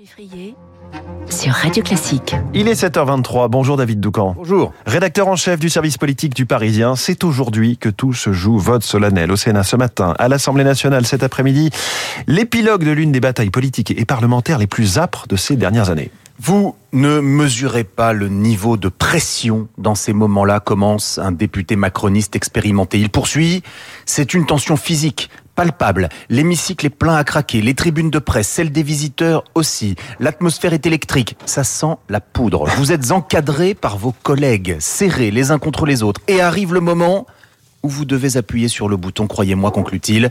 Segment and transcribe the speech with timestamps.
[0.00, 0.54] Giffrier
[1.28, 2.34] sur Radio Classique.
[2.54, 3.50] Il est 7h23.
[3.50, 4.32] Bonjour David Doucan.
[4.34, 4.72] Bonjour.
[4.86, 8.56] Rédacteur en chef du service politique du Parisien, c'est aujourd'hui que tout se joue.
[8.56, 11.68] Vote solennel au Sénat ce matin, à l'Assemblée nationale cet après-midi.
[12.26, 16.10] L'épilogue de l'une des batailles politiques et parlementaires les plus âpres de ces dernières années.
[16.38, 22.34] Vous ne mesurez pas le niveau de pression dans ces moments-là, commence un député macroniste
[22.34, 22.98] expérimenté.
[22.98, 23.62] Il poursuit,
[24.06, 25.28] c'est une tension physique,
[25.60, 26.08] palpable.
[26.30, 29.94] L'hémicycle est plein à craquer, les tribunes de presse, celles des visiteurs aussi.
[30.18, 32.64] L'atmosphère est électrique, ça sent la poudre.
[32.78, 36.22] Vous êtes encadrés par vos collègues, serrés les uns contre les autres.
[36.28, 37.26] Et arrive le moment
[37.82, 40.30] où vous devez appuyer sur le bouton, croyez-moi, conclut-il.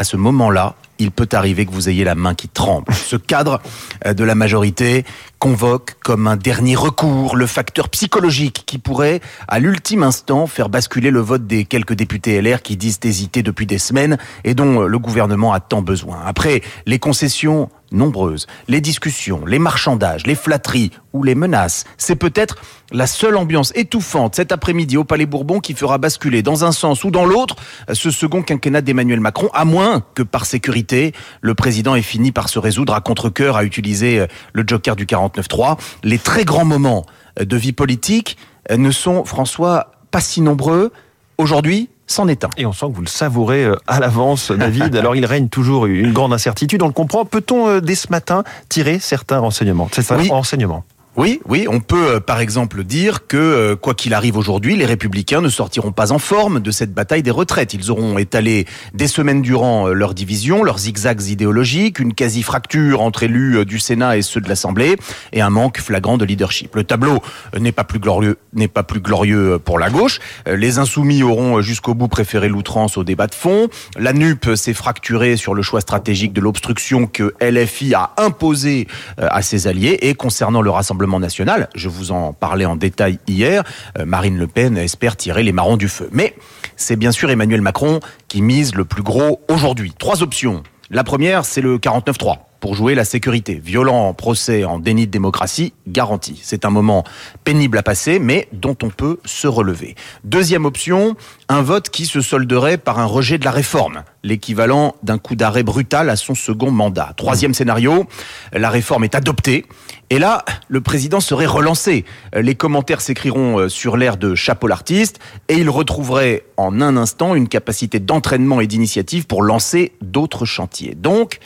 [0.00, 2.90] À ce moment-là, il peut arriver que vous ayez la main qui tremble.
[2.94, 3.60] Ce cadre
[4.06, 5.04] euh, de la majorité
[5.38, 11.10] convoque comme un dernier recours le facteur psychologique qui pourrait, à l'ultime instant, faire basculer
[11.10, 14.98] le vote des quelques députés LR qui disent hésiter depuis des semaines et dont le
[14.98, 16.22] gouvernement a tant besoin.
[16.24, 22.56] Après les concessions nombreuses, les discussions, les marchandages, les flatteries ou les menaces, c'est peut-être
[22.92, 27.04] la seule ambiance étouffante cet après-midi au Palais Bourbon qui fera basculer dans un sens
[27.04, 27.56] ou dans l'autre
[27.92, 32.48] ce second quinquennat d'Emmanuel Macron, à moins que par sécurité, le président ait fini par
[32.48, 35.78] se résoudre à contre-cœur à utiliser le joker du 49-3.
[36.02, 37.06] Les très grands moments
[37.40, 38.36] de vie politique
[38.70, 40.92] ne sont, François, pas si nombreux.
[41.38, 42.50] Aujourd'hui, c'en est un.
[42.56, 44.96] Et on sent que vous le savourez euh, à l'avance, David.
[44.96, 47.24] Alors il règne toujours une grande incertitude, on le comprend.
[47.24, 49.88] Peut-on, euh, dès ce matin, tirer certains renseignements?
[49.92, 50.28] C'est oui.
[50.28, 50.84] renseignements
[51.20, 54.86] oui, oui, on peut euh, par exemple dire que euh, quoi qu'il arrive aujourd'hui, les
[54.86, 57.74] républicains ne sortiront pas en forme de cette bataille des retraites.
[57.74, 63.24] Ils auront étalé des semaines durant euh, leur division, leurs zigzags idéologiques, une quasi-fracture entre
[63.24, 64.96] élus du Sénat et ceux de l'Assemblée,
[65.34, 66.74] et un manque flagrant de leadership.
[66.74, 67.18] Le tableau
[67.58, 70.20] n'est pas plus glorieux, pour la gauche.
[70.46, 73.68] Les insoumis auront jusqu'au bout préféré l'outrance au débat de fond.
[73.98, 78.86] La NUP s'est fracturée sur le choix stratégique de l'obstruction que LFI a imposé
[79.18, 83.64] à ses alliés, et concernant le Rassemblement national, je vous en parlais en détail hier,
[83.98, 86.08] euh, Marine Le Pen espère tirer les marrons du feu.
[86.12, 86.36] Mais
[86.76, 89.92] c'est bien sûr Emmanuel Macron qui mise le plus gros aujourd'hui.
[89.98, 90.62] Trois options.
[90.90, 93.60] La première, c'est le 49-3 pour jouer la sécurité.
[93.62, 96.38] Violent procès en déni de démocratie garanti.
[96.42, 97.04] C'est un moment
[97.44, 99.96] pénible à passer, mais dont on peut se relever.
[100.24, 101.16] Deuxième option,
[101.48, 105.62] un vote qui se solderait par un rejet de la réforme, l'équivalent d'un coup d'arrêt
[105.62, 107.14] brutal à son second mandat.
[107.16, 108.06] Troisième scénario,
[108.52, 109.66] la réforme est adoptée,
[110.10, 112.04] et là, le président serait relancé.
[112.34, 117.34] Les commentaires s'écriront euh, sur l'air de chapeau l'artiste, et il retrouverait en un instant
[117.34, 120.94] une capacité d'entraînement et d'initiative pour lancer d'autres chantiers.
[120.96, 121.38] Donc,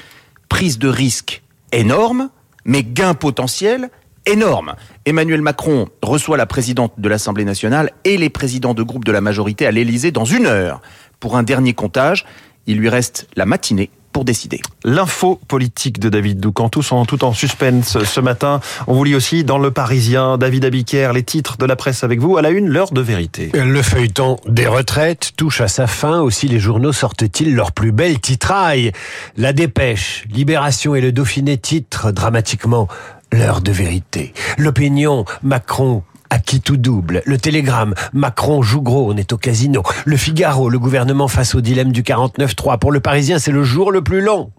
[0.48, 2.30] prise de risque énorme,
[2.64, 3.90] mais gain potentiel
[4.26, 4.74] énorme.
[5.04, 9.20] Emmanuel Macron reçoit la présidente de l'Assemblée nationale et les présidents de groupe de la
[9.20, 10.80] majorité à l'Élysée dans une heure.
[11.20, 12.24] Pour un dernier comptage,
[12.66, 14.62] il lui reste la matinée pour décider.
[14.84, 18.60] L'info politique de David Doucan, tous en, tout en suspense ce matin.
[18.86, 22.20] On vous lit aussi dans Le Parisien, David Abiker, les titres de la presse avec
[22.20, 22.36] vous.
[22.36, 23.50] À la une, l'heure de vérité.
[23.52, 26.20] Le feuilleton des retraites touche à sa fin.
[26.20, 28.92] Aussi, les journaux sortent-ils leur plus belle titraille.
[29.36, 32.86] La dépêche, Libération et le Dauphiné titrent dramatiquement
[33.32, 34.32] l'heure de vérité.
[34.58, 37.22] L'opinion, Macron à qui tout double.
[37.26, 39.82] Le Télégramme, Macron joue gros, on est au casino.
[40.04, 42.78] Le Figaro, le gouvernement face au dilemme du 49-3.
[42.78, 44.50] Pour le Parisien, c'est le jour le plus long.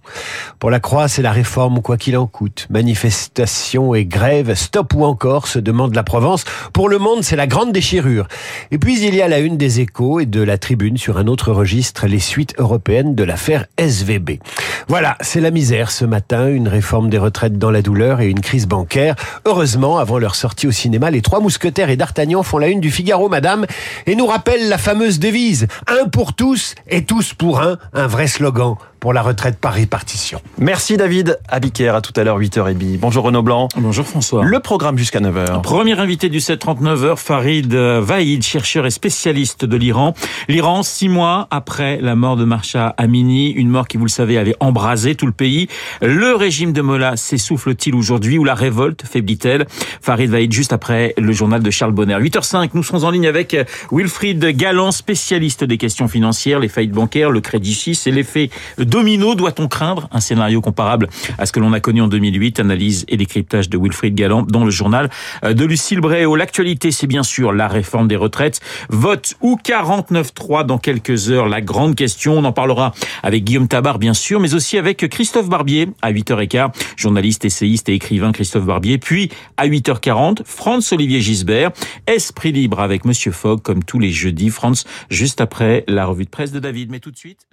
[0.60, 2.68] Pour la Croix, c'est la réforme quoi qu'il en coûte.
[2.70, 6.46] Manifestation et grève, stop ou encore, se demande la Provence.
[6.74, 8.28] Pour le monde, c'est la grande déchirure.
[8.72, 11.28] Et puis, il y a la une des échos et de la tribune sur un
[11.28, 14.40] autre registre, les suites européennes de l'affaire SVB.
[14.88, 18.42] Voilà, c'est la misère ce matin, une réforme des retraites dans la douleur et une
[18.42, 19.16] crise bancaire.
[19.46, 22.92] Heureusement, avant leur sortie au cinéma, les trois mousquetaires et d'Artagnan font la une du
[22.92, 23.66] Figaro, madame,
[24.06, 25.68] et nous rappellent la fameuse devise.
[25.88, 30.42] Un pour tous et tous pour un, un vrai slogan pour la retraite par répartition.
[30.58, 32.98] Merci David Abiker, à tout à l'heure 8h30.
[32.98, 33.68] Bonjour Renaud Blanc.
[33.78, 34.44] Bonjour François.
[34.44, 35.62] Le programme jusqu'à 9h.
[35.62, 40.16] Premier invité du 7-39h, Farid Vaïd, chercheur et spécialiste de l'Iran.
[40.48, 44.40] L'Iran, six mois après la mort de Marsha Amini, une mort qui, vous le savez,
[44.40, 45.68] avait embrasé tout le pays.
[46.02, 49.68] Le régime de Mollah s'essouffle-t-il aujourd'hui ou la révolte faiblit-elle?
[50.02, 52.16] Farid Vaïd, juste après le journal de Charles Bonner.
[52.16, 53.56] 8h05, nous serons en ligne avec
[53.92, 58.50] Wilfried Galland, spécialiste des questions financières, les faillites bancaires, le crédit suisse et l'effet
[58.96, 63.04] domino, doit-on craindre un scénario comparable à ce que l'on a connu en 2008 Analyse
[63.10, 65.10] et décryptage de Wilfried Galland dans le journal
[65.44, 66.38] de Lucille Bréau.
[66.38, 68.62] L'actualité, c'est bien sûr la réforme des retraites.
[68.88, 72.38] Vote ou 49-3 dans quelques heures, la grande question.
[72.38, 76.72] On en parlera avec Guillaume Tabar, bien sûr, mais aussi avec Christophe Barbier à 8h15,
[76.96, 78.98] journaliste, essayiste et écrivain Christophe Barbier.
[78.98, 81.72] Puis à 8h40, Franz-Olivier Gisbert,
[82.08, 84.52] Esprit libre avec Monsieur Fogg, comme tous les jeudis.
[84.52, 86.92] France, juste après la revue de presse de David.
[86.92, 87.46] Mais tout de suite...